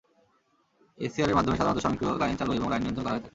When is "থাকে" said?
3.19-3.29